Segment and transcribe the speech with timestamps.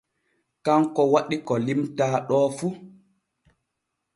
[0.65, 2.67] Kanko waɗi ko limtaa ɗo fu.